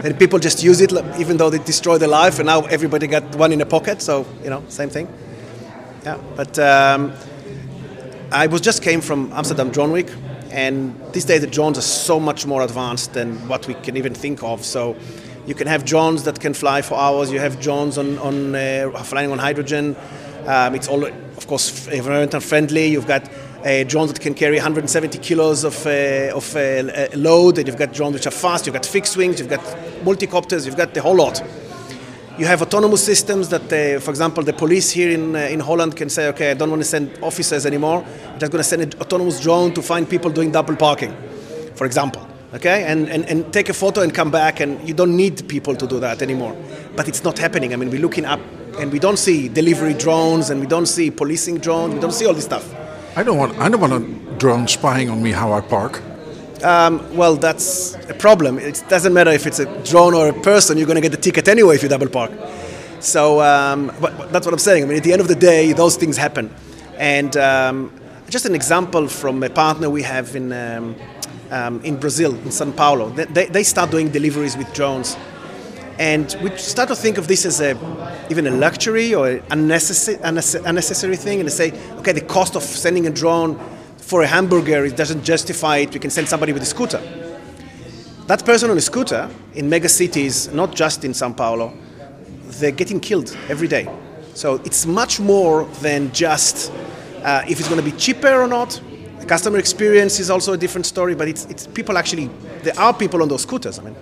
[0.03, 3.37] And people just use it even though they destroy their life, and now everybody got
[3.37, 4.01] one in a pocket.
[4.01, 5.09] So, you know, same thing.
[6.05, 7.13] Yeah, but um,
[8.33, 10.11] I was just came from Amsterdam Drone Week,
[10.51, 14.15] and these days the drones are so much more advanced than what we can even
[14.15, 14.65] think of.
[14.65, 14.97] So
[15.47, 17.31] you can have drones that can fly for hours.
[17.31, 19.97] You have drones on, on uh, flying on hydrogen.
[20.47, 22.87] Um, it's all, of course, environmental friendly.
[22.87, 23.29] You've got
[23.65, 27.93] uh, drones that can carry 170 kilos of, uh, of uh, load, and you've got
[27.93, 28.67] drones which are fast.
[28.67, 29.39] You've got fixed wings.
[29.39, 29.61] You've got
[30.05, 30.67] multicopters.
[30.67, 31.43] You've got the whole lot.
[32.39, 35.97] You have autonomous systems that, uh, for example, the police here in, uh, in Holland
[35.97, 38.05] can say, okay, I don't want to send officers anymore.
[38.29, 41.15] I'm just going to send an autonomous drone to find people doing double parking,
[41.75, 42.27] for example.
[42.53, 45.77] Okay, and, and, and take a photo and come back, and you don't need people
[45.77, 46.57] to do that anymore.
[46.97, 47.73] But it's not happening.
[47.73, 48.41] I mean, we're looking up
[48.79, 52.27] and we don't see delivery drones and we don't see policing drones, we don't see
[52.27, 52.80] all this stuff.
[53.21, 56.01] I don't want I don't want a drone spying on me how I park.
[56.65, 58.59] Um, well, that's a problem.
[58.59, 61.19] It doesn't matter if it's a drone or a person, you're going to get the
[61.19, 62.31] ticket anyway if you double park.
[63.01, 64.85] So um, but, but that's what I'm saying.
[64.85, 66.49] I mean, at the end of the day, those things happen.
[66.97, 67.93] And um,
[68.31, 70.97] just an example from a partner we have in, um,
[71.51, 73.11] um, in Brazil, in Sao Paulo.
[73.11, 75.19] They, they start doing deliveries with drones.
[76.01, 77.77] And we start to think of this as a,
[78.31, 81.41] even a luxury or an unnecessary, unnecessary thing.
[81.41, 83.61] And say, okay, the cost of sending a drone
[83.99, 85.93] for a hamburger it doesn't justify it.
[85.93, 87.03] We can send somebody with a scooter.
[88.29, 91.77] That person on a scooter in mega cities, not just in Sao Paulo,
[92.59, 93.87] they're getting killed every day.
[94.33, 96.73] So it's much more than just
[97.23, 98.81] uh, if it's going to be cheaper or not.
[99.19, 102.31] The customer experience is also a different story, but it's, it's people actually,
[102.63, 103.79] there are people on those scooters.
[103.79, 103.97] I mean,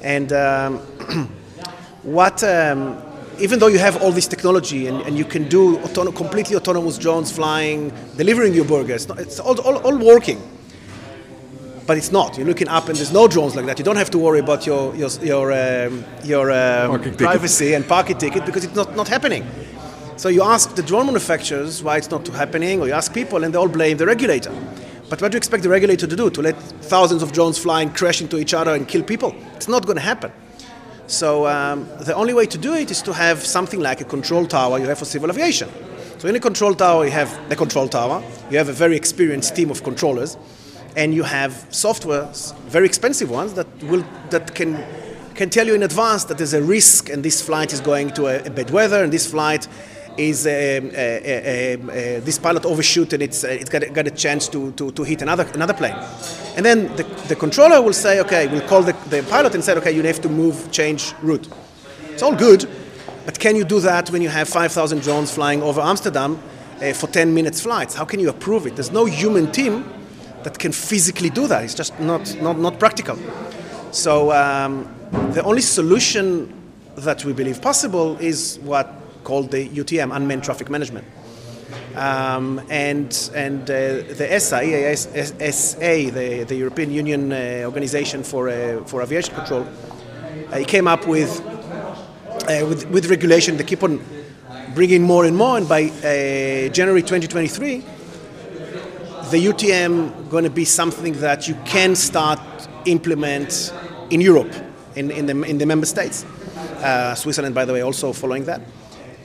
[0.00, 0.80] and um,
[2.02, 3.02] what, um,
[3.38, 5.78] even though you have all this technology and, and you can do
[6.12, 10.40] completely autonomous drones flying, delivering your burgers, it's all, all, all working.
[11.86, 12.36] But it's not.
[12.36, 13.78] You're looking up and there's no drones like that.
[13.78, 17.18] You don't have to worry about your, your, your, um, your um, Parking ticket.
[17.18, 19.46] privacy and parking ticket because it's not, not happening.
[20.16, 23.52] So you ask the drone manufacturers why it's not happening, or you ask people and
[23.52, 24.50] they all blame the regulator.
[25.08, 26.30] But what do you expect the regulator to do?
[26.30, 29.36] To let thousands of drones fly and crash into each other and kill people?
[29.54, 30.32] It's not going to happen.
[31.06, 34.46] So um, the only way to do it is to have something like a control
[34.46, 35.68] tower you have for civil aviation.
[36.18, 38.22] So in a control tower, you have the control tower.
[38.50, 40.36] You have a very experienced team of controllers,
[40.96, 44.82] and you have softwares, very expensive ones that will that can
[45.34, 48.26] can tell you in advance that there's a risk, and this flight is going to
[48.26, 49.68] a, a bad weather, and this flight
[50.18, 54.10] is um, uh, uh, uh, this pilot overshoot and it's, it's got, a, got a
[54.10, 55.96] chance to, to, to hit another, another plane.
[56.56, 59.74] And then the, the controller will say, okay, we'll call the, the pilot and say,
[59.74, 61.48] okay, you have to move, change route.
[62.10, 62.68] It's all good,
[63.24, 66.40] but can you do that when you have 5,000 drones flying over Amsterdam
[66.80, 67.94] uh, for 10 minutes flights?
[67.94, 68.76] How can you approve it?
[68.76, 69.84] There's no human team
[70.44, 71.64] that can physically do that.
[71.64, 73.18] It's just not, not, not practical.
[73.90, 74.88] So um,
[75.32, 76.52] the only solution
[76.96, 78.94] that we believe possible is what
[79.26, 81.04] called the UTM, Unmanned Traffic Management.
[81.96, 83.74] Um, and and uh,
[84.20, 89.66] the ESA, EASA, the, the European Union uh, Organization for, uh, for Aviation Control,
[90.52, 93.56] uh, came up with, uh, with, with regulation.
[93.56, 94.00] They keep on
[94.76, 97.78] bringing more and more, and by uh, January 2023,
[99.32, 102.38] the UTM going to be something that you can start
[102.84, 103.72] implement
[104.10, 104.54] in Europe,
[104.94, 106.24] in, in, the, in the member states.
[107.16, 108.60] Switzerland, by the way, also following that.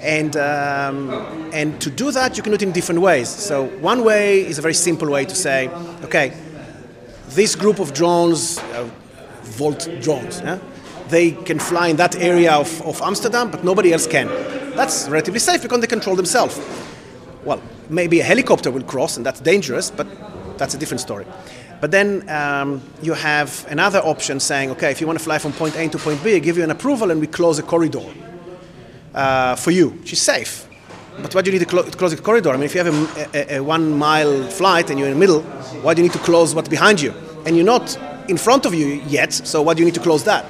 [0.02, 3.30] And, um, and to do that, you can do it in different ways.
[3.30, 5.70] So, one way is a very simple way to say,
[6.04, 6.34] okay,
[7.30, 8.90] this group of drones, uh,
[9.44, 10.60] Volt drones, yeah?
[11.10, 14.28] they can fly in that area of, of Amsterdam, but nobody else can.
[14.76, 16.60] That's relatively safe because they control themselves.
[17.44, 20.08] Well, maybe a helicopter will cross, and that's dangerous, but
[20.58, 21.26] that's a different story.
[21.82, 25.52] But then um, you have another option saying, okay, if you want to fly from
[25.54, 28.06] point A to point B, I give you an approval and we close a corridor
[29.14, 30.68] uh, for you, is safe.
[31.22, 32.50] But why do you need to clo- close the corridor?
[32.50, 35.20] I mean, if you have a, a, a, one mile flight and you're in the
[35.20, 35.42] middle,
[35.84, 37.14] why do you need to close what's behind you?
[37.46, 37.98] And you're not
[38.30, 40.46] in front of you yet, so why do you need to close that?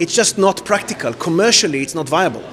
[0.00, 1.12] It's just not practical.
[1.12, 2.44] Commercially, it's not viable.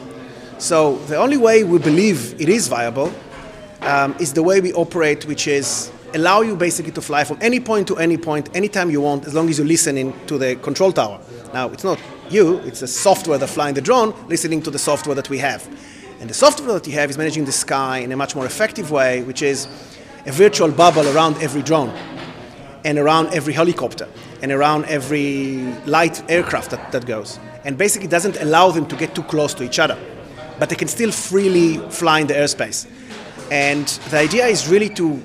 [0.58, 3.14] So the only way we believe it is viable
[3.82, 7.60] um, is the way we operate, which is allow you basically to fly from any
[7.60, 10.92] point to any point, anytime you want, as long as you're listening to the control
[10.92, 11.20] tower.
[11.56, 15.16] Now, it's not you, it's the software that flying the drone listening to the software
[15.16, 15.66] that we have.
[16.20, 18.92] And the software that you have is managing the sky in a much more effective
[18.92, 19.66] way, which is
[20.26, 21.92] a virtual bubble around every drone
[22.84, 24.06] and around every helicopter
[24.42, 27.40] and around every light aircraft that, that goes.
[27.64, 29.98] And basically doesn't allow them to get too close to each other.
[30.60, 32.86] But they can still freely fly in the airspace.
[33.50, 35.22] And the idea is really to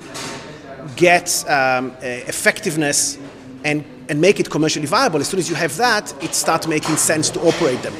[0.95, 3.17] get um, effectiveness
[3.65, 5.21] and, and make it commercially viable.
[5.21, 7.93] As soon as you have that, it starts making sense to operate them.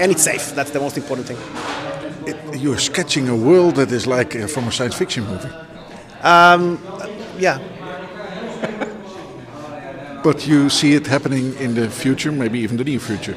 [0.00, 0.52] And it's safe.
[0.52, 1.38] That's the most important thing.
[2.26, 5.54] It, you're sketching a world that is like uh, from a science fiction movie.
[6.24, 6.82] Um,
[7.38, 7.60] yeah.
[10.24, 13.36] but you see it happening in the future, maybe even the near future.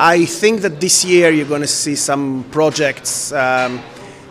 [0.00, 3.80] I think that this year you're going to see some projects, um,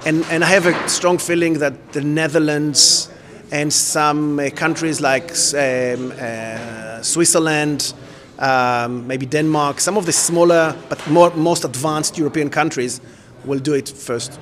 [0.06, 3.10] and, and I have a strong feeling that the Netherlands
[3.52, 7.94] and some uh, countries like um, uh, Switzerland,
[8.40, 13.02] um, maybe Denmark, some of the smaller but more, most advanced European countries
[13.46, 14.40] will do it first.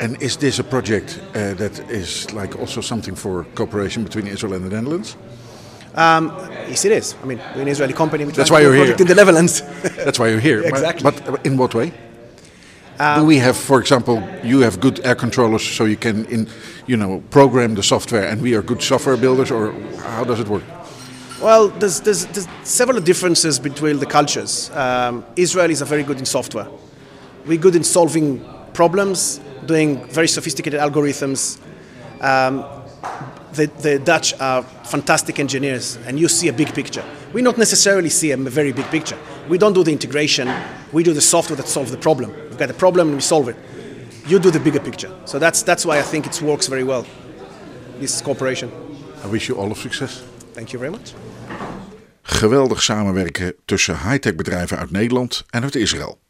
[0.00, 4.54] And is this a project uh, that is like also something for cooperation between Israel
[4.54, 5.16] and the Netherlands?
[5.94, 6.32] Um,
[6.68, 7.14] yes, it is.
[7.22, 8.24] I mean, we're an Israeli company.
[8.24, 8.96] That's why you're here.
[8.98, 9.60] in the Netherlands.
[10.04, 10.62] That's why you're here.
[10.64, 11.02] exactly.
[11.02, 11.92] But, but in what way?
[12.98, 16.48] Um, Do we have, for example, you have good air controllers, so you can, in,
[16.86, 20.48] you know, program the software, and we are good software builders, or how does it
[20.48, 20.62] work?
[21.40, 24.70] Well, there's, there's, there's several differences between the cultures.
[24.70, 26.68] Um, Israelis are very good in software.
[27.46, 31.58] We're good in solving problems, doing very sophisticated algorithms.
[32.20, 32.64] Um,
[33.54, 37.04] the, the, Dutch are fantastic engineers, and you see a big picture.
[37.32, 39.18] We not necessarily see a very big picture.
[39.48, 40.48] We don't do the integration.
[40.92, 42.32] We do the software that solves the problem.
[42.52, 43.56] We've got a problem and we solve it.
[44.26, 45.10] You do the bigger picture.
[45.24, 47.04] So that's, that's why I think it works very well,
[47.98, 48.70] this cooperation.
[49.24, 50.22] I wish you all of success.
[50.52, 51.12] Thank you very much.
[52.22, 56.20] Geweldig samenwerken tussen high-tech bedrijven uit Nederland en uit Israël.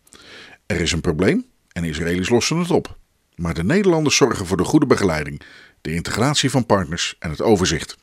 [0.67, 2.97] Er is een probleem en Israëli's lossen het op.
[3.35, 5.43] Maar de Nederlanders zorgen voor de goede begeleiding,
[5.81, 7.97] de integratie van partners en het overzicht.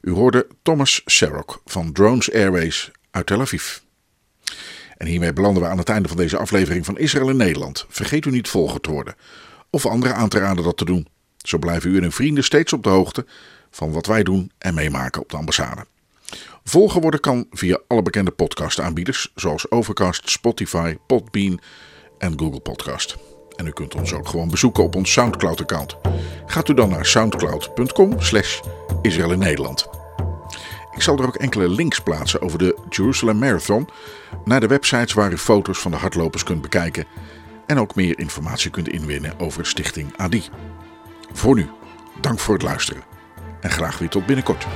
[0.00, 3.78] U hoorde Thomas Serok van Drones Airways uit Tel Aviv.
[5.04, 7.86] En hiermee belanden we aan het einde van deze aflevering van Israël in Nederland.
[7.88, 9.14] Vergeet u niet volger te worden
[9.70, 11.06] of anderen aan te raden dat te doen.
[11.36, 13.26] Zo blijven u en uw vrienden steeds op de hoogte
[13.70, 15.86] van wat wij doen en meemaken op de ambassade.
[16.64, 21.60] Volger worden kan via alle bekende podcastaanbieders zoals Overcast, Spotify, Podbean
[22.18, 23.16] en Google Podcast.
[23.56, 25.96] En u kunt ons ook gewoon bezoeken op ons Soundcloud-account.
[26.46, 28.60] Gaat u dan naar soundcloud.com slash
[29.02, 29.93] in Nederland.
[30.94, 33.88] Ik zal er ook enkele links plaatsen over de Jerusalem Marathon
[34.44, 37.06] naar de websites waar u foto's van de hardlopers kunt bekijken
[37.66, 40.42] en ook meer informatie kunt inwinnen over Stichting ADI.
[41.32, 41.70] Voor nu,
[42.20, 43.02] dank voor het luisteren
[43.60, 44.66] en graag weer tot binnenkort.